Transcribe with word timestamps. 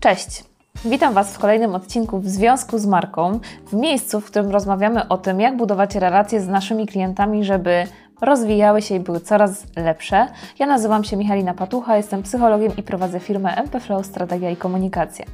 Cześć! 0.00 0.44
Witam 0.84 1.14
Was 1.14 1.34
w 1.34 1.38
kolejnym 1.38 1.74
odcinku 1.74 2.18
w 2.18 2.28
związku 2.28 2.78
z 2.78 2.86
marką, 2.86 3.40
w 3.66 3.72
miejscu, 3.72 4.20
w 4.20 4.24
którym 4.24 4.50
rozmawiamy 4.50 5.08
o 5.08 5.18
tym, 5.18 5.40
jak 5.40 5.56
budować 5.56 5.94
relacje 5.94 6.40
z 6.40 6.48
naszymi 6.48 6.86
klientami, 6.86 7.44
żeby 7.44 7.86
rozwijały 8.20 8.82
się 8.82 8.94
i 8.94 9.00
były 9.00 9.20
coraz 9.20 9.66
lepsze. 9.76 10.26
Ja 10.58 10.66
nazywam 10.66 11.04
się 11.04 11.16
Michalina 11.16 11.54
Patucha, 11.54 11.96
jestem 11.96 12.22
psychologiem 12.22 12.72
i 12.76 12.82
prowadzę 12.82 13.20
firmę 13.20 13.54
MP 13.54 13.80
Flow 13.80 14.06
Strategia 14.06 14.50
i 14.50 14.56
Komunikacja. 14.56 15.24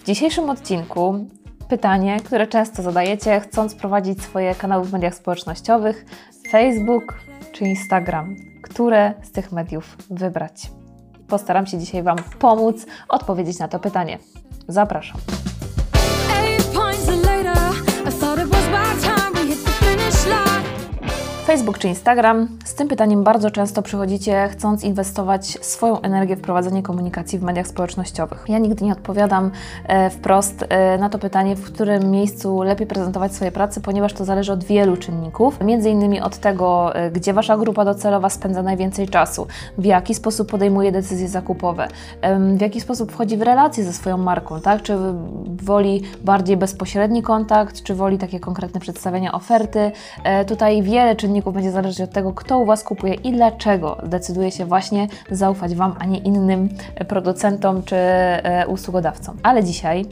W 0.00 0.04
dzisiejszym 0.04 0.50
odcinku 0.50 1.26
pytanie, 1.68 2.20
które 2.20 2.46
często 2.46 2.82
zadajecie, 2.82 3.40
chcąc 3.40 3.74
prowadzić 3.74 4.22
swoje 4.22 4.54
kanały 4.54 4.84
w 4.84 4.92
mediach 4.92 5.14
społecznościowych: 5.14 6.04
Facebook 6.50 7.20
czy 7.52 7.64
Instagram? 7.64 8.36
Które 8.62 9.14
z 9.22 9.32
tych 9.32 9.52
mediów 9.52 9.96
wybrać? 10.10 10.75
Postaram 11.28 11.66
się 11.66 11.78
dzisiaj 11.78 12.02
Wam 12.02 12.16
pomóc 12.38 12.86
odpowiedzieć 13.08 13.58
na 13.58 13.68
to 13.68 13.78
pytanie. 13.78 14.18
Zapraszam. 14.68 15.20
Facebook 21.56 21.78
czy 21.78 21.88
Instagram? 21.88 22.48
Z 22.64 22.74
tym 22.74 22.88
pytaniem 22.88 23.24
bardzo 23.24 23.50
często 23.50 23.82
przychodzicie, 23.82 24.48
chcąc 24.48 24.84
inwestować 24.84 25.46
swoją 25.46 26.00
energię 26.00 26.36
w 26.36 26.40
prowadzenie 26.40 26.82
komunikacji 26.82 27.38
w 27.38 27.42
mediach 27.42 27.66
społecznościowych. 27.66 28.44
Ja 28.48 28.58
nigdy 28.58 28.84
nie 28.84 28.92
odpowiadam 28.92 29.50
e, 29.86 30.10
wprost 30.10 30.64
e, 30.68 30.98
na 30.98 31.08
to 31.08 31.18
pytanie, 31.18 31.56
w 31.56 31.64
którym 31.64 32.10
miejscu 32.10 32.62
lepiej 32.62 32.86
prezentować 32.86 33.34
swoje 33.34 33.52
prace, 33.52 33.80
ponieważ 33.80 34.12
to 34.12 34.24
zależy 34.24 34.52
od 34.52 34.64
wielu 34.64 34.96
czynników. 34.96 35.60
Między 35.64 35.90
innymi 35.90 36.20
od 36.20 36.38
tego, 36.38 36.94
e, 36.94 37.10
gdzie 37.10 37.32
Wasza 37.32 37.56
grupa 37.56 37.84
docelowa 37.84 38.30
spędza 38.30 38.62
najwięcej 38.62 39.08
czasu, 39.08 39.46
w 39.78 39.84
jaki 39.84 40.14
sposób 40.14 40.50
podejmuje 40.50 40.92
decyzje 40.92 41.28
zakupowe, 41.28 41.88
w 42.56 42.60
jaki 42.60 42.80
sposób 42.80 43.12
wchodzi 43.12 43.36
w 43.36 43.42
relacje 43.42 43.84
ze 43.84 43.92
swoją 43.92 44.18
marką, 44.18 44.60
tak? 44.60 44.82
Czy 44.82 44.96
woli 45.62 46.02
bardziej 46.24 46.56
bezpośredni 46.56 47.22
kontakt, 47.22 47.82
czy 47.82 47.94
woli 47.94 48.18
takie 48.18 48.40
konkretne 48.40 48.80
przedstawienia 48.80 49.32
oferty. 49.32 49.92
Tutaj 50.46 50.82
wiele 50.82 51.16
czynników 51.16 51.45
będzie 51.52 51.70
zależeć 51.70 52.00
od 52.00 52.10
tego, 52.10 52.32
kto 52.32 52.58
u 52.58 52.64
Was 52.64 52.82
kupuje 52.82 53.14
i 53.14 53.32
dlaczego 53.32 53.96
decyduje 54.06 54.50
się 54.50 54.66
właśnie 54.66 55.06
zaufać 55.30 55.74
Wam, 55.74 55.94
a 55.98 56.04
nie 56.04 56.18
innym 56.18 56.68
producentom 57.08 57.82
czy 57.82 57.96
e, 57.96 58.66
usługodawcom. 58.68 59.36
Ale 59.42 59.64
dzisiaj, 59.64 60.04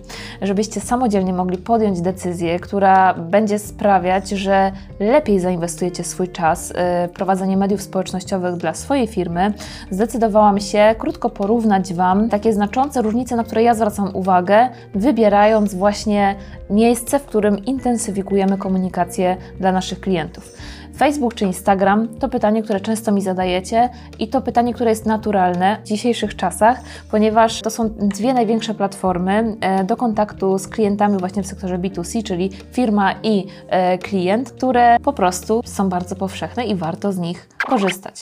żebyście 0.42 0.80
samodzielnie 0.80 1.32
mogli 1.32 1.58
podjąć 1.58 2.00
decyzję, 2.00 2.60
która 2.60 3.14
będzie 3.14 3.58
sprawiać, 3.58 4.28
że 4.28 4.72
lepiej 5.00 5.40
zainwestujecie 5.40 6.04
swój 6.04 6.28
czas 6.28 6.72
e, 6.74 7.08
w 7.08 7.10
prowadzenie 7.10 7.56
mediów 7.56 7.82
społecznościowych 7.82 8.56
dla 8.56 8.74
swojej 8.74 9.06
firmy, 9.06 9.52
zdecydowałam 9.90 10.60
się 10.60 10.94
krótko 10.98 11.30
porównać 11.30 11.94
Wam 11.94 12.28
takie 12.28 12.52
znaczące 12.52 13.02
różnice, 13.02 13.36
na 13.36 13.44
które 13.44 13.62
ja 13.62 13.74
zwracam 13.74 14.10
uwagę, 14.14 14.68
wybierając 14.94 15.74
właśnie 15.74 16.34
miejsce, 16.70 17.18
w 17.18 17.24
którym 17.24 17.64
intensywikujemy 17.64 18.58
komunikację 18.58 19.36
dla 19.60 19.72
naszych 19.72 20.00
klientów. 20.00 20.52
Facebook 20.96 21.34
czy 21.34 21.44
Instagram 21.44 22.08
to 22.08 22.28
pytanie, 22.28 22.62
które 22.62 22.80
często 22.80 23.12
mi 23.12 23.22
zadajecie 23.22 23.90
i 24.18 24.28
to 24.28 24.40
pytanie, 24.40 24.74
które 24.74 24.90
jest 24.90 25.06
naturalne 25.06 25.78
w 25.84 25.88
dzisiejszych 25.88 26.36
czasach, 26.36 26.80
ponieważ 27.10 27.62
to 27.62 27.70
są 27.70 27.88
dwie 27.88 28.34
największe 28.34 28.74
platformy 28.74 29.56
e, 29.60 29.84
do 29.84 29.96
kontaktu 29.96 30.58
z 30.58 30.68
klientami 30.68 31.18
właśnie 31.18 31.42
w 31.42 31.46
sektorze 31.46 31.78
B2C, 31.78 32.22
czyli 32.22 32.50
firma 32.72 33.14
i 33.22 33.46
e, 33.68 33.98
klient, 33.98 34.52
które 34.52 34.96
po 35.04 35.12
prostu 35.12 35.60
są 35.64 35.88
bardzo 35.88 36.16
powszechne 36.16 36.64
i 36.64 36.74
warto 36.74 37.12
z 37.12 37.18
nich 37.18 37.48
korzystać. 37.66 38.20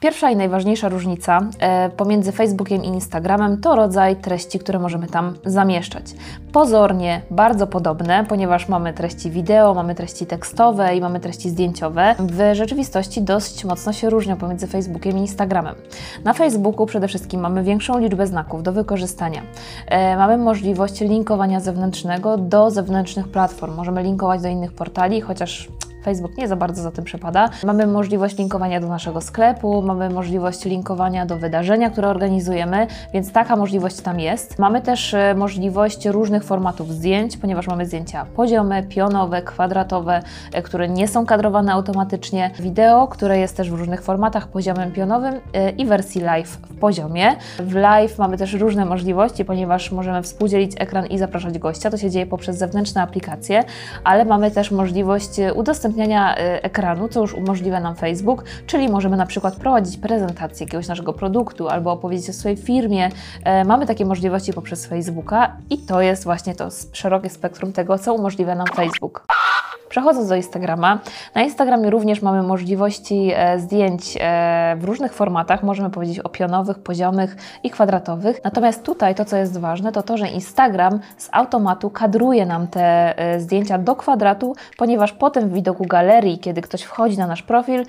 Pierwsza 0.00 0.30
i 0.30 0.36
najważniejsza 0.36 0.88
różnica 0.88 1.40
e, 1.58 1.90
pomiędzy 1.90 2.32
Facebookiem 2.32 2.84
i 2.84 2.86
Instagramem 2.86 3.60
to 3.60 3.76
rodzaj 3.76 4.16
treści, 4.16 4.58
które 4.58 4.78
możemy 4.78 5.06
tam 5.06 5.34
zamieszczać. 5.44 6.04
Pozornie 6.52 7.22
bardzo 7.30 7.66
podobne, 7.66 8.24
ponieważ 8.28 8.68
mamy 8.68 8.92
treści 8.92 9.30
wideo, 9.30 9.74
mamy 9.74 9.94
treści 9.94 10.26
tekstowe 10.26 10.96
i 10.96 11.00
mamy 11.00 11.20
treści 11.20 11.50
zdjęciowe. 11.50 12.14
W 12.18 12.54
rzeczywistości 12.54 13.22
dość 13.22 13.64
mocno 13.64 13.92
się 13.92 14.10
różnią 14.10 14.36
pomiędzy 14.36 14.66
Facebookiem 14.66 15.18
i 15.18 15.20
Instagramem. 15.20 15.74
Na 16.24 16.32
Facebooku 16.32 16.86
przede 16.86 17.08
wszystkim 17.08 17.40
mamy 17.40 17.62
większą 17.62 17.98
liczbę 17.98 18.26
znaków 18.26 18.62
do 18.62 18.72
wykorzystania. 18.72 19.42
E, 19.86 20.16
mamy 20.16 20.38
możliwość 20.38 21.00
linkowania 21.00 21.60
zewnętrznego 21.60 22.36
do 22.36 22.70
zewnętrznych 22.70 23.28
platform. 23.28 23.74
Możemy 23.74 24.02
linkować 24.02 24.42
do 24.42 24.48
innych 24.48 24.72
portali, 24.72 25.20
chociaż 25.20 25.68
Facebook 26.06 26.36
nie 26.36 26.48
za 26.48 26.56
bardzo 26.56 26.82
za 26.82 26.90
tym 26.90 27.04
przepada. 27.04 27.50
Mamy 27.64 27.86
możliwość 27.86 28.38
linkowania 28.38 28.80
do 28.80 28.88
naszego 28.88 29.20
sklepu, 29.20 29.82
mamy 29.82 30.10
możliwość 30.10 30.64
linkowania 30.64 31.26
do 31.26 31.36
wydarzenia, 31.36 31.90
które 31.90 32.08
organizujemy, 32.08 32.86
więc 33.12 33.32
taka 33.32 33.56
możliwość 33.56 34.00
tam 34.00 34.20
jest. 34.20 34.58
Mamy 34.58 34.82
też 34.82 35.14
e, 35.14 35.34
możliwość 35.34 36.06
różnych 36.06 36.44
formatów 36.44 36.92
zdjęć, 36.92 37.36
ponieważ 37.36 37.66
mamy 37.66 37.86
zdjęcia 37.86 38.26
poziome, 38.36 38.82
pionowe, 38.82 39.42
kwadratowe, 39.42 40.22
e, 40.52 40.62
które 40.62 40.88
nie 40.88 41.08
są 41.08 41.26
kadrowane 41.26 41.72
automatycznie. 41.72 42.50
Wideo, 42.60 43.08
które 43.08 43.38
jest 43.38 43.56
też 43.56 43.70
w 43.70 43.74
różnych 43.74 44.02
formatach, 44.02 44.48
poziomem 44.48 44.92
pionowym 44.92 45.34
e, 45.52 45.70
i 45.70 45.86
wersji 45.86 46.20
live 46.20 46.48
w 46.48 46.78
poziomie. 46.78 47.36
W 47.58 47.74
live 47.74 48.18
mamy 48.18 48.36
też 48.36 48.52
różne 48.52 48.84
możliwości, 48.84 49.44
ponieważ 49.44 49.92
możemy 49.92 50.22
współdzielić 50.22 50.72
ekran 50.78 51.06
i 51.06 51.18
zapraszać 51.18 51.58
gościa. 51.58 51.90
To 51.90 51.96
się 51.96 52.10
dzieje 52.10 52.26
poprzez 52.26 52.58
zewnętrzne 52.58 53.02
aplikacje, 53.02 53.64
ale 54.04 54.24
mamy 54.24 54.50
też 54.50 54.70
możliwość 54.70 55.38
e, 55.38 55.54
udostępniania 55.96 56.36
e, 56.36 56.62
ekranu, 56.64 57.08
co 57.08 57.20
już 57.20 57.34
umożliwia 57.34 57.80
nam 57.80 57.96
Facebook, 57.96 58.44
czyli 58.66 58.88
możemy 58.88 59.16
na 59.16 59.26
przykład 59.26 59.56
prowadzić 59.56 59.96
prezentację 59.96 60.66
jakiegoś 60.66 60.88
naszego 60.88 61.12
produktu 61.12 61.68
albo 61.68 61.92
opowiedzieć 61.92 62.30
o 62.30 62.32
swojej 62.32 62.56
firmie. 62.56 63.10
E, 63.44 63.64
Mamy 63.64 63.86
takie 63.86 64.04
możliwości 64.04 64.52
poprzez 64.52 64.86
Facebooka 64.86 65.56
i 65.70 65.78
to 65.78 66.00
jest 66.00 66.24
właśnie 66.24 66.54
to 66.54 66.68
szerokie 66.92 67.30
spektrum 67.30 67.72
tego, 67.72 67.98
co 67.98 68.14
umożliwia 68.14 68.54
nam 68.54 68.66
Facebook. 68.66 69.26
Przechodząc 69.88 70.28
do 70.28 70.34
Instagrama, 70.34 70.98
na 71.34 71.42
Instagramie 71.42 71.90
również 71.90 72.22
mamy 72.22 72.42
możliwości 72.42 73.32
e, 73.34 73.58
zdjęć 73.58 74.18
e, 74.20 74.76
w 74.78 74.84
różnych 74.84 75.12
formatach, 75.12 75.62
możemy 75.62 75.90
powiedzieć 75.90 76.18
o 76.18 76.28
pionowych, 76.28 76.78
poziomych 76.78 77.36
i 77.62 77.70
kwadratowych. 77.70 78.40
Natomiast 78.44 78.82
tutaj 78.82 79.14
to, 79.14 79.24
co 79.24 79.36
jest 79.36 79.58
ważne, 79.58 79.92
to 79.92 80.02
to, 80.02 80.16
że 80.16 80.28
Instagram 80.28 81.00
z 81.16 81.28
automatu 81.32 81.90
kadruje 81.90 82.46
nam 82.46 82.66
te 82.66 83.18
e, 83.18 83.40
zdjęcia 83.40 83.78
do 83.78 83.96
kwadratu, 83.96 84.56
ponieważ 84.76 85.12
potem 85.12 85.48
w 85.48 85.52
widoku 85.52 85.84
galerii, 85.86 86.38
kiedy 86.38 86.62
ktoś 86.62 86.82
wchodzi 86.82 87.18
na 87.18 87.26
nasz 87.26 87.42
profil, 87.42 87.84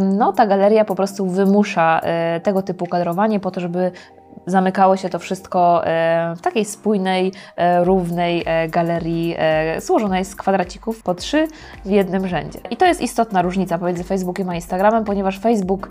no 0.00 0.32
ta 0.32 0.46
galeria 0.46 0.84
po 0.84 0.94
prostu 0.94 1.26
wymusza 1.26 2.00
tego 2.42 2.62
typu 2.62 2.86
kadrowanie 2.86 3.40
po 3.40 3.50
to, 3.50 3.60
żeby 3.60 3.92
zamykało 4.46 4.96
się 4.96 5.08
to 5.08 5.18
wszystko 5.18 5.86
e, 5.86 6.34
w 6.36 6.40
takiej 6.40 6.64
spójnej, 6.64 7.32
e, 7.56 7.84
równej 7.84 8.42
e, 8.46 8.68
galerii 8.68 9.36
złożonej 9.78 10.24
z 10.24 10.36
kwadracików 10.36 11.02
po 11.02 11.14
trzy 11.14 11.48
w 11.84 11.90
jednym 11.90 12.28
rzędzie. 12.28 12.58
I 12.70 12.76
to 12.76 12.86
jest 12.86 13.00
istotna 13.00 13.42
różnica 13.42 13.78
pomiędzy 13.78 14.04
Facebookiem 14.04 14.48
a 14.48 14.54
Instagramem, 14.54 15.04
ponieważ 15.04 15.38
Facebook 15.38 15.88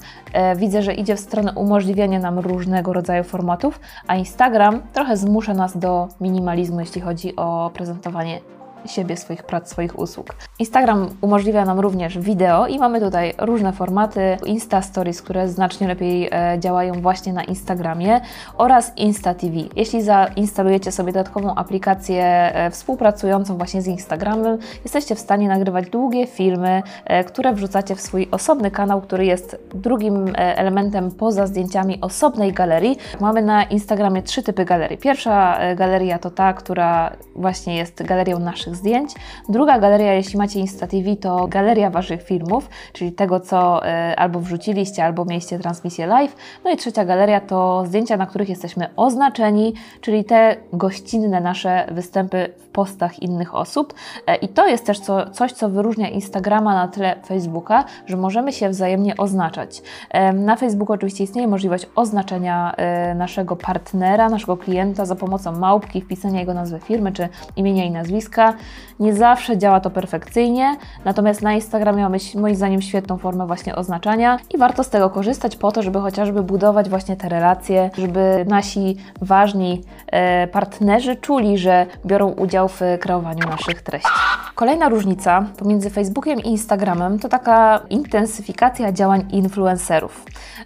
widzę, 0.55 0.81
że 0.81 0.93
idzie 0.93 1.15
w 1.15 1.19
stronę 1.19 1.53
umożliwiania 1.55 2.19
nam 2.19 2.39
różnego 2.39 2.93
rodzaju 2.93 3.23
formatów, 3.23 3.79
a 4.07 4.15
Instagram 4.15 4.81
trochę 4.93 5.17
zmusza 5.17 5.53
nas 5.53 5.77
do 5.77 6.07
minimalizmu, 6.21 6.79
jeśli 6.79 7.01
chodzi 7.01 7.35
o 7.35 7.71
prezentowanie 7.73 8.41
siebie, 8.85 9.17
swoich 9.17 9.43
prac, 9.43 9.69
swoich 9.69 9.99
usług. 9.99 10.35
Instagram 10.59 11.09
umożliwia 11.21 11.65
nam 11.65 11.79
również 11.79 12.19
wideo 12.19 12.67
i 12.67 12.79
mamy 12.79 12.99
tutaj 12.99 13.33
różne 13.37 13.73
formaty 13.73 14.37
Insta 14.45 14.81
Stories, 14.81 15.21
które 15.21 15.49
znacznie 15.49 15.87
lepiej 15.87 16.29
e, 16.31 16.59
działają 16.59 16.93
właśnie 17.01 17.33
na 17.33 17.43
Instagramie 17.43 18.21
oraz 18.57 18.97
Insta 18.97 19.33
TV. 19.33 19.55
Jeśli 19.75 20.01
zainstalujecie 20.01 20.91
sobie 20.91 21.13
dodatkową 21.13 21.55
aplikację 21.55 22.23
e, 22.25 22.71
współpracującą 22.71 23.57
właśnie 23.57 23.81
z 23.81 23.87
Instagramem, 23.87 24.57
jesteście 24.83 25.15
w 25.15 25.19
stanie 25.19 25.47
nagrywać 25.47 25.89
długie 25.89 26.27
filmy, 26.27 26.83
e, 27.05 27.23
które 27.23 27.53
wrzucacie 27.53 27.95
w 27.95 28.01
swój 28.01 28.27
osobny 28.31 28.71
kanał, 28.71 29.01
który 29.01 29.25
jest 29.25 29.57
drugim 29.73 30.33
elementem 30.35 31.11
poza 31.11 31.47
zdjęciami 31.47 32.01
osobnej 32.01 32.53
galerii. 32.53 32.97
Mamy 33.19 33.41
na 33.41 33.63
Instagramie 33.63 34.21
trzy 34.21 34.43
typy 34.43 34.65
galerii. 34.65 34.97
Pierwsza 34.97 35.59
galeria 35.75 36.19
to 36.19 36.31
ta, 36.31 36.53
która 36.53 37.11
właśnie 37.35 37.77
jest 37.77 38.03
galerią 38.03 38.39
naszych 38.39 38.70
zdjęć. 38.75 39.11
Druga 39.49 39.79
galeria, 39.79 40.13
jeśli 40.13 40.37
macie 40.37 40.59
Insta 40.59 40.87
TV, 40.87 41.15
to 41.15 41.47
galeria 41.47 41.89
Waszych 41.89 42.23
filmów, 42.23 42.69
czyli 42.93 43.11
tego, 43.11 43.39
co 43.39 43.85
e, 43.85 44.19
albo 44.19 44.39
wrzuciliście, 44.39 45.05
albo 45.05 45.25
mieliście 45.25 45.59
transmisję 45.59 46.07
live. 46.07 46.35
No 46.65 46.71
i 46.71 46.77
trzecia 46.77 47.05
galeria 47.05 47.41
to 47.41 47.83
zdjęcia, 47.85 48.17
na 48.17 48.25
których 48.25 48.49
jesteśmy 48.49 48.89
oznaczeni, 48.95 49.73
czyli 50.01 50.25
te 50.25 50.55
gościnne 50.73 51.41
nasze 51.41 51.87
występy 51.91 52.53
w 52.57 52.67
postach 52.67 53.19
innych 53.23 53.55
osób. 53.55 53.93
E, 54.27 54.35
I 54.35 54.47
to 54.47 54.67
jest 54.67 54.85
też 54.85 54.99
co, 54.99 55.29
coś, 55.29 55.51
co 55.51 55.69
wyróżnia 55.69 56.09
Instagrama 56.09 56.73
na 56.73 56.87
tle 56.87 57.15
Facebooka, 57.25 57.83
że 58.05 58.17
możemy 58.17 58.53
się 58.53 58.69
wzajemnie 58.69 59.17
oznaczać. 59.17 59.81
E, 60.09 60.33
Na 60.33 60.55
Facebooku 60.55 60.93
oczywiście 60.93 61.23
istnieje 61.23 61.47
możliwość 61.47 61.87
oznaczenia 61.95 62.75
naszego 63.15 63.55
partnera, 63.55 64.29
naszego 64.29 64.57
klienta 64.57 65.05
za 65.05 65.15
pomocą 65.15 65.51
małpki, 65.51 66.01
wpisania 66.01 66.39
jego 66.39 66.53
nazwy 66.53 66.79
firmy 66.79 67.11
czy 67.11 67.29
imienia 67.55 67.85
i 67.85 67.91
nazwiska. 67.91 68.53
Nie 68.99 69.13
zawsze 69.13 69.57
działa 69.57 69.79
to 69.79 69.89
perfekcyjnie, 69.89 70.77
natomiast 71.05 71.41
na 71.41 71.53
Instagramie 71.53 72.03
mamy 72.03 72.17
moim 72.35 72.55
zdaniem 72.55 72.81
świetną 72.81 73.17
formę 73.17 73.47
właśnie 73.47 73.75
oznaczania 73.75 74.37
i 74.53 74.57
warto 74.57 74.83
z 74.83 74.89
tego 74.89 75.09
korzystać 75.09 75.55
po 75.55 75.71
to, 75.71 75.83
żeby 75.83 75.99
chociażby 75.99 76.43
budować 76.43 76.89
właśnie 76.89 77.15
te 77.15 77.29
relacje, 77.29 77.89
żeby 77.97 78.45
nasi 78.47 78.97
ważni 79.21 79.81
e, 80.07 80.47
partnerzy 80.47 81.15
czuli, 81.15 81.57
że 81.57 81.85
biorą 82.05 82.27
udział 82.27 82.67
w 82.67 82.81
kreowaniu 82.99 83.49
naszych 83.49 83.81
treści. 83.81 84.09
Kolejna 84.55 84.89
różnica 84.89 85.45
pomiędzy 85.57 85.89
Facebookiem 85.89 86.39
i 86.39 86.47
Instagramem 86.47 87.19
to 87.19 87.29
taka 87.29 87.79
intensyfikacja 87.89 88.91
działań 88.91 89.25
influencerów. 89.31 90.25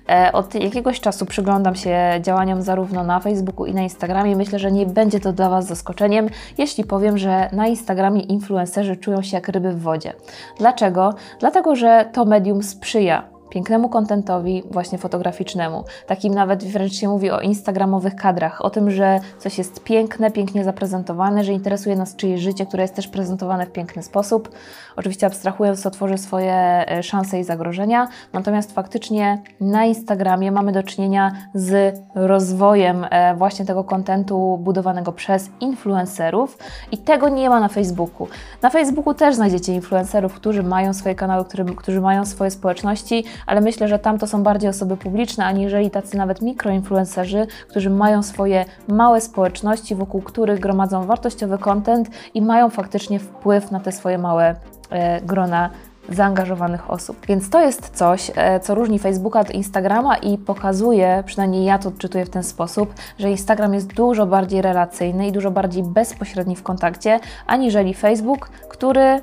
E, 0.09 0.31
od 0.33 0.55
jakiegoś 0.55 0.99
czasu 0.99 1.25
przyglądam 1.25 1.75
się 1.75 1.97
działaniom 2.21 2.61
zarówno 2.61 3.03
na 3.03 3.19
Facebooku 3.19 3.65
i 3.65 3.73
na 3.73 3.81
Instagramie. 3.81 4.35
Myślę, 4.35 4.59
że 4.59 4.71
nie 4.71 4.85
będzie 4.85 5.19
to 5.19 5.33
dla 5.33 5.49
Was 5.49 5.65
zaskoczeniem, 5.65 6.29
jeśli 6.57 6.83
powiem, 6.83 7.17
że 7.17 7.49
na 7.51 7.67
Instagramie 7.67 7.84
influencerzy 8.31 8.95
czują 8.95 9.21
się 9.21 9.37
jak 9.37 9.47
ryby 9.47 9.71
w 9.71 9.81
wodzie. 9.81 10.13
Dlaczego? 10.57 11.13
Dlatego, 11.39 11.75
że 11.75 12.09
to 12.13 12.25
medium 12.25 12.63
sprzyja 12.63 13.34
pięknemu 13.49 13.89
kontentowi, 13.89 14.63
właśnie 14.71 14.97
fotograficznemu. 14.97 15.83
Takim 16.07 16.33
nawet 16.33 16.63
wręcz 16.63 16.93
się 16.93 17.09
mówi 17.09 17.31
o 17.31 17.39
instagramowych 17.39 18.15
kadrach, 18.15 18.65
o 18.65 18.69
tym, 18.69 18.91
że 18.91 19.19
coś 19.39 19.57
jest 19.57 19.83
piękne, 19.83 20.31
pięknie 20.31 20.63
zaprezentowane, 20.63 21.43
że 21.43 21.51
interesuje 21.51 21.95
nas 21.95 22.15
czyjeś 22.15 22.41
życie, 22.41 22.65
które 22.65 22.83
jest 22.83 22.95
też 22.95 23.07
prezentowane 23.07 23.65
w 23.65 23.71
piękny 23.71 24.03
sposób. 24.03 24.49
Oczywiście 24.95 25.27
abstrahując, 25.27 25.81
to 25.81 25.91
tworzy 25.91 26.17
swoje 26.17 26.53
e, 26.53 27.03
szanse 27.03 27.39
i 27.39 27.43
zagrożenia, 27.43 28.07
natomiast 28.33 28.71
faktycznie 28.71 29.41
na 29.61 29.85
Instagramie 29.85 30.51
mamy 30.51 30.71
do 30.71 30.83
czynienia 30.83 31.31
z 31.53 31.99
rozwojem 32.15 33.05
e, 33.09 33.35
właśnie 33.35 33.65
tego 33.65 33.83
kontentu 33.83 34.57
budowanego 34.57 35.11
przez 35.11 35.49
influencerów 35.59 36.57
i 36.91 36.97
tego 36.97 37.29
nie 37.29 37.49
ma 37.49 37.59
na 37.59 37.67
Facebooku. 37.67 38.27
Na 38.61 38.69
Facebooku 38.69 39.13
też 39.13 39.35
znajdziecie 39.35 39.73
influencerów, 39.73 40.33
którzy 40.33 40.63
mają 40.63 40.93
swoje 40.93 41.15
kanały, 41.15 41.45
którzy, 41.45 41.65
którzy 41.65 42.01
mają 42.01 42.25
swoje 42.25 42.51
społeczności, 42.51 43.23
ale 43.45 43.61
myślę, 43.61 43.87
że 43.87 43.99
tam 43.99 44.17
to 44.17 44.27
są 44.27 44.43
bardziej 44.43 44.69
osoby 44.69 44.97
publiczne, 44.97 45.45
aniżeli 45.45 45.91
tacy 45.91 46.17
nawet 46.17 46.41
mikroinfluencerzy, 46.41 47.47
którzy 47.67 47.89
mają 47.89 48.23
swoje 48.23 48.65
małe 48.87 49.21
społeczności, 49.21 49.95
wokół 49.95 50.21
których 50.21 50.59
gromadzą 50.59 51.05
wartościowy 51.05 51.57
content 51.57 52.09
i 52.33 52.41
mają 52.41 52.69
faktycznie 52.69 53.19
wpływ 53.19 53.71
na 53.71 53.79
te 53.79 53.91
swoje 53.91 54.17
małe 54.17 54.55
e, 54.89 55.21
grona 55.21 55.69
zaangażowanych 56.09 56.91
osób. 56.91 57.25
Więc 57.27 57.49
to 57.49 57.61
jest 57.61 57.89
coś, 57.89 58.31
e, 58.35 58.59
co 58.59 58.75
różni 58.75 58.99
Facebooka 58.99 59.39
od 59.39 59.51
Instagrama 59.51 60.17
i 60.17 60.37
pokazuje, 60.37 61.23
przynajmniej 61.25 61.65
ja 61.65 61.79
to 61.79 61.89
odczytuję 61.89 62.25
w 62.25 62.29
ten 62.29 62.43
sposób, 62.43 62.93
że 63.19 63.31
Instagram 63.31 63.73
jest 63.73 63.93
dużo 63.93 64.25
bardziej 64.25 64.61
relacyjny 64.61 65.27
i 65.27 65.31
dużo 65.31 65.51
bardziej 65.51 65.83
bezpośredni 65.83 66.55
w 66.55 66.63
kontakcie, 66.63 67.19
aniżeli 67.47 67.93
Facebook, 67.93 68.49
który 68.49 69.21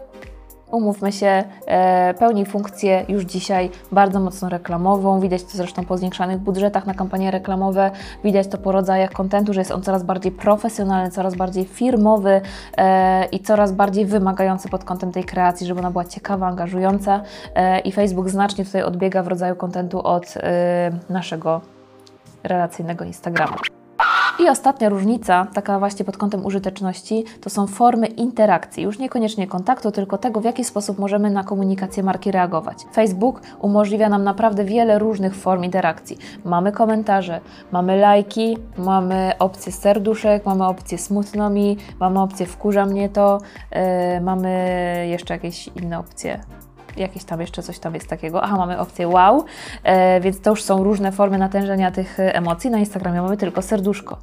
umówmy 0.72 1.12
się, 1.12 1.44
e, 1.66 2.14
pełni 2.14 2.46
funkcję 2.46 3.04
już 3.08 3.24
dzisiaj 3.24 3.70
bardzo 3.92 4.20
mocno 4.20 4.48
reklamową. 4.48 5.20
Widać 5.20 5.42
to 5.42 5.50
zresztą 5.52 5.84
po 5.84 5.98
zwiększanych 5.98 6.38
budżetach 6.38 6.86
na 6.86 6.94
kampanie 6.94 7.30
reklamowe, 7.30 7.90
widać 8.24 8.48
to 8.48 8.58
po 8.58 8.72
rodzajach 8.72 9.10
kontentu, 9.10 9.52
że 9.52 9.60
jest 9.60 9.70
on 9.70 9.82
coraz 9.82 10.02
bardziej 10.02 10.32
profesjonalny, 10.32 11.10
coraz 11.10 11.34
bardziej 11.34 11.64
firmowy 11.64 12.40
e, 12.76 13.24
i 13.24 13.40
coraz 13.40 13.72
bardziej 13.72 14.06
wymagający 14.06 14.68
pod 14.68 14.84
kątem 14.84 15.12
tej 15.12 15.24
kreacji, 15.24 15.66
żeby 15.66 15.80
ona 15.80 15.90
była 15.90 16.04
ciekawa, 16.04 16.46
angażująca 16.46 17.20
e, 17.54 17.80
i 17.80 17.92
Facebook 17.92 18.28
znacznie 18.28 18.64
tutaj 18.64 18.82
odbiega 18.82 19.22
w 19.22 19.28
rodzaju 19.28 19.56
kontentu 19.56 20.06
od 20.06 20.34
naszego 21.08 21.60
relacyjnego 22.44 23.04
Instagrama. 23.04 23.56
I 24.38 24.48
ostatnia 24.48 24.88
różnica, 24.88 25.46
taka 25.54 25.78
właśnie 25.78 26.04
pod 26.04 26.16
kątem 26.16 26.46
użyteczności, 26.46 27.24
to 27.40 27.50
są 27.50 27.66
formy 27.66 28.06
interakcji. 28.06 28.82
Już 28.82 28.98
niekoniecznie 28.98 29.46
kontaktu, 29.46 29.90
tylko 29.92 30.18
tego, 30.18 30.40
w 30.40 30.44
jaki 30.44 30.64
sposób 30.64 30.98
możemy 30.98 31.30
na 31.30 31.44
komunikację 31.44 32.02
marki 32.02 32.30
reagować. 32.30 32.78
Facebook 32.94 33.40
umożliwia 33.60 34.08
nam 34.08 34.24
naprawdę 34.24 34.64
wiele 34.64 34.98
różnych 34.98 35.34
form 35.34 35.64
interakcji. 35.64 36.18
Mamy 36.44 36.72
komentarze, 36.72 37.40
mamy 37.72 37.96
lajki, 37.96 38.58
mamy 38.78 39.32
opcję 39.38 39.72
serduszek, 39.72 40.46
mamy 40.46 40.66
opcję 40.66 40.98
smutno 40.98 41.50
mi, 41.50 41.76
mamy 42.00 42.20
opcję 42.20 42.46
wkurza 42.46 42.86
mnie 42.86 43.08
to, 43.08 43.40
yy, 43.72 44.20
mamy 44.20 45.06
jeszcze 45.10 45.34
jakieś 45.34 45.68
inne 45.68 45.98
opcje 45.98 46.40
jakieś 46.96 47.24
tam 47.24 47.40
jeszcze 47.40 47.62
coś 47.62 47.78
tam 47.78 47.94
jest 47.94 48.08
takiego. 48.08 48.42
Aha, 48.42 48.56
mamy 48.56 48.78
opcję 48.78 49.08
wow, 49.08 49.44
e, 49.84 50.20
więc 50.20 50.40
to 50.40 50.50
już 50.50 50.62
są 50.62 50.84
różne 50.84 51.12
formy 51.12 51.38
natężenia 51.38 51.90
tych 51.90 52.16
emocji. 52.20 52.70
Na 52.70 52.78
Instagramie 52.78 53.22
mamy 53.22 53.36
tylko 53.36 53.62
serduszko. 53.62 54.16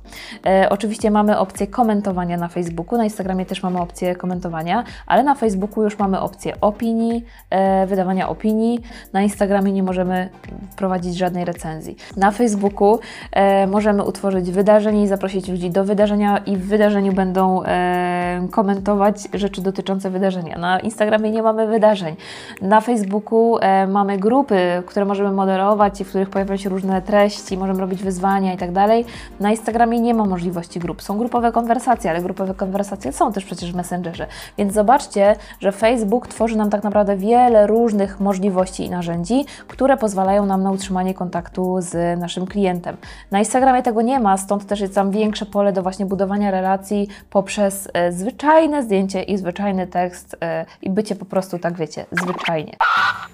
E, 0.46 0.68
oczywiście 0.70 1.12
mamy 1.12 1.40
opcję 1.40 1.68
komentowania 1.68 2.38
na 2.38 2.48
Facebooku, 2.48 2.98
na 2.98 3.04
Instagramie 3.04 3.46
też 3.46 3.64
mamy 3.64 3.80
opcję 3.80 4.16
komentowania, 4.16 4.84
ale 5.08 5.24
na 5.24 5.36
Facebooku 5.36 5.84
już 5.84 6.00
mamy 6.00 6.20
opcję 6.20 6.62
opinii, 6.62 7.26
e, 7.50 7.88
wydawania 7.88 8.30
opinii. 8.30 8.80
Na 9.14 9.22
Instagramie 9.22 9.72
nie 9.72 9.84
możemy 9.84 10.30
prowadzić 10.76 11.18
żadnej 11.18 11.46
recenzji. 11.46 11.96
Na 12.18 12.32
Facebooku 12.32 13.00
e, 13.32 13.68
możemy 13.68 14.04
utworzyć 14.04 14.52
wydarzenie 14.52 15.04
i 15.04 15.08
zaprosić 15.08 15.48
ludzi 15.48 15.70
do 15.70 15.84
wydarzenia 15.86 16.38
i 16.38 16.58
w 16.58 16.68
wydarzeniu 16.68 17.14
będą 17.14 17.64
e, 17.64 18.48
komentować 18.52 19.28
rzeczy 19.34 19.62
dotyczące 19.62 20.10
wydarzenia. 20.10 20.58
Na 20.58 20.80
Instagramie 20.80 21.32
nie 21.32 21.44
mamy 21.44 21.68
wydarzeń. 21.68 22.16
Na 22.62 22.82
Facebooku 22.82 23.58
e, 23.62 23.88
mamy 23.88 24.18
grupy, 24.18 24.84
które 24.86 25.06
możemy 25.06 25.32
moderować 25.32 26.02
i 26.02 26.04
w 26.04 26.10
których 26.10 26.30
pojawiają 26.30 26.58
się 26.58 26.70
różne 26.70 27.02
treści, 27.02 27.58
możemy 27.58 27.80
robić 27.80 28.04
wyzwania 28.04 28.54
i 28.54 28.58
tak 28.58 28.72
dalej. 28.72 29.06
Na 29.40 29.52
Instagramie 29.52 30.00
nie 30.00 30.14
ma 30.14 30.26
możliwości 30.26 30.80
grup. 30.80 31.02
Są 31.02 31.18
grupowe 31.18 31.52
konwersacje, 31.52 32.10
ale 32.10 32.22
grupowe 32.22 32.54
konwersacje 32.54 33.12
są 33.12 33.34
też 33.34 33.46
przecież 33.46 33.72
w 33.72 33.76
Messengerze. 33.76 34.28
Więc 34.58 34.74
zobaczcie, 34.74 35.36
że 35.60 35.72
Facebook 35.72 36.28
tworzy 36.28 36.58
nam 36.58 36.70
tak 36.70 36.84
naprawdę 36.84 37.16
wiele 37.16 37.68
różnych 37.68 38.20
możliwości 38.20 38.86
i 38.86 38.90
narzędzi, 38.90 39.46
które 39.68 39.98
pozwalają 39.98 40.46
nam 40.46 40.64
na 40.64 40.72
utrzymanie 40.72 41.14
kontaktu 41.14 41.76
z 41.80 42.20
naszym 42.20 42.48
klientem. 42.48 42.98
Na 43.32 43.40
Instagramie 43.40 43.84
tego 43.84 44.02
nie 44.02 44.20
ma, 44.20 44.38
stąd 44.38 44.66
też 44.66 44.80
jest 44.80 44.96
tam 44.96 45.12
większe 45.12 45.46
pole 45.46 45.74
do 45.74 45.84
właśnie 45.84 46.06
budowania 46.06 46.52
relacji 46.52 47.08
poprzez 47.30 47.90
e, 47.94 48.12
zwyczajne 48.12 48.84
zdjęcie 48.84 49.24
i 49.24 49.38
zwyczajny 49.38 49.88
tekst 49.88 50.36
e, 50.42 50.66
i 50.82 50.90
bycie 50.90 51.16
po 51.16 51.26
prostu, 51.26 51.60
tak 51.60 51.78
wiecie, 51.78 52.06
zwyczajnym 52.12 52.49
fajnie. 52.50 52.76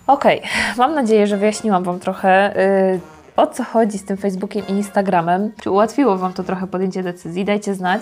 Okej, 0.08 0.40
okay. 0.40 0.52
mam 0.78 0.96
nadzieję, 0.96 1.28
że 1.28 1.38
wyjaśniłam 1.38 1.84
Wam 1.84 2.00
trochę. 2.00 2.54
Yy, 2.92 3.00
o 3.36 3.48
co 3.48 3.64
chodzi 3.64 3.98
z 3.98 4.06
tym 4.06 4.18
Facebookiem 4.18 4.68
i 4.68 4.72
Instagramem? 4.72 5.52
Czy 5.62 5.72
ułatwiło 5.72 6.18
Wam 6.18 6.34
to 6.34 6.44
trochę 6.44 6.68
podjęcie 6.68 7.04
decyzji? 7.04 7.46
Dajcie 7.46 7.74
znać. 7.76 8.02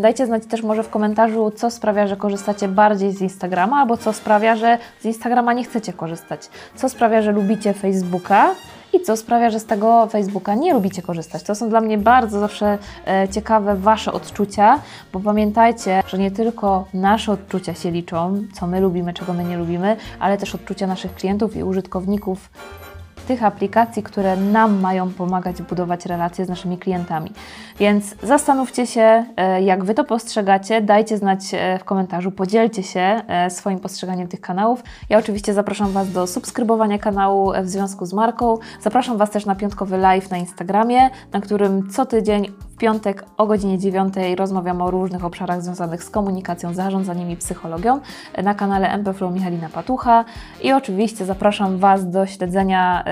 Dajcie 0.00 0.26
znać 0.26 0.46
też 0.46 0.62
może 0.62 0.82
w 0.82 0.90
komentarzu, 0.90 1.50
co 1.50 1.70
sprawia, 1.70 2.06
że 2.06 2.16
korzystacie 2.16 2.68
bardziej 2.68 3.12
z 3.12 3.20
Instagrama, 3.20 3.76
albo 3.76 3.96
co 3.96 4.12
sprawia, 4.12 4.56
że 4.56 4.78
z 5.00 5.04
Instagrama 5.04 5.52
nie 5.52 5.64
chcecie 5.64 5.92
korzystać. 5.92 6.40
Co 6.74 6.88
sprawia, 6.88 7.22
że 7.22 7.32
lubicie 7.32 7.72
Facebooka, 7.72 8.54
i 8.96 9.00
co 9.00 9.16
sprawia, 9.16 9.50
że 9.50 9.60
z 9.60 9.66
tego 9.66 10.06
Facebooka 10.06 10.54
nie 10.54 10.74
lubicie 10.74 11.02
korzystać. 11.02 11.42
To 11.42 11.54
są 11.54 11.68
dla 11.68 11.80
mnie 11.80 11.98
bardzo 11.98 12.40
zawsze 12.40 12.78
e, 13.06 13.28
ciekawe 13.28 13.76
Wasze 13.76 14.12
odczucia, 14.12 14.80
bo 15.12 15.20
pamiętajcie, 15.20 16.02
że 16.08 16.18
nie 16.18 16.30
tylko 16.30 16.84
nasze 16.94 17.32
odczucia 17.32 17.74
się 17.74 17.90
liczą, 17.90 18.42
co 18.52 18.66
my 18.66 18.80
lubimy, 18.80 19.14
czego 19.14 19.32
my 19.32 19.44
nie 19.44 19.56
lubimy, 19.56 19.96
ale 20.20 20.38
też 20.38 20.54
odczucia 20.54 20.86
naszych 20.86 21.14
klientów 21.14 21.56
i 21.56 21.62
użytkowników 21.62 22.50
tych 23.26 23.44
aplikacji, 23.44 24.02
które 24.02 24.36
nam 24.36 24.80
mają 24.80 25.12
pomagać 25.12 25.62
budować 25.62 26.06
relacje 26.06 26.44
z 26.44 26.48
naszymi 26.48 26.78
klientami. 26.78 27.32
Więc 27.78 28.14
zastanówcie 28.22 28.86
się, 28.86 29.24
e, 29.36 29.62
jak 29.62 29.84
Wy 29.84 29.94
to 29.94 30.04
postrzegacie, 30.04 30.80
dajcie 30.80 31.18
znać 31.18 31.40
e, 31.52 31.78
w 31.78 31.84
komentarzu, 31.84 32.30
podzielcie 32.30 32.82
się 32.82 33.00
e, 33.00 33.50
swoim 33.50 33.78
postrzeganiem 33.80 34.28
tych 34.28 34.40
kanałów. 34.40 34.82
Ja 35.08 35.18
oczywiście 35.18 35.54
zapraszam 35.54 35.92
Was 35.92 36.12
do 36.12 36.26
subskrybowania 36.26 36.98
kanału 36.98 37.52
w 37.62 37.68
związku 37.68 38.06
z 38.06 38.12
marką. 38.12 38.58
Zapraszam 38.80 39.16
Was 39.16 39.30
też 39.30 39.46
na 39.46 39.54
piątkowy 39.54 39.98
live 39.98 40.30
na 40.30 40.36
Instagramie, 40.36 41.10
na 41.32 41.40
którym 41.40 41.90
co 41.90 42.06
tydzień 42.06 42.52
w 42.76 42.76
piątek 42.76 43.24
o 43.36 43.46
godzinie 43.46 43.78
9 43.78 44.14
rozmawiam 44.36 44.82
o 44.82 44.90
różnych 44.90 45.24
obszarach 45.24 45.62
związanych 45.62 46.04
z 46.04 46.10
komunikacją, 46.10 46.74
zarządzaniem 46.74 47.30
i 47.30 47.36
psychologią 47.36 48.00
na 48.42 48.54
kanale 48.54 48.88
MP 48.90 49.14
Flow 49.14 49.34
Michalina 49.34 49.68
Patucha. 49.68 50.24
I 50.62 50.72
oczywiście 50.72 51.24
zapraszam 51.24 51.78
Was 51.78 52.10
do 52.10 52.26
śledzenia 52.26 53.04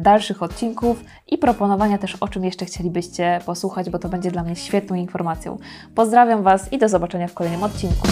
dalszych 0.00 0.42
odcinków 0.42 1.04
i 1.30 1.38
proponowania 1.38 1.98
też 1.98 2.16
o 2.16 2.28
czym 2.28 2.44
jeszcze 2.44 2.64
chcielibyście 2.64 3.40
posłuchać, 3.46 3.90
bo 3.90 3.98
to 3.98 4.08
będzie 4.08 4.30
dla 4.30 4.42
mnie 4.42 4.56
świetną 4.56 4.96
informacją. 4.96 5.58
Pozdrawiam 5.94 6.42
Was 6.42 6.72
i 6.72 6.78
do 6.78 6.88
zobaczenia 6.88 7.28
w 7.28 7.34
kolejnym 7.34 7.62
odcinku. 7.62 8.08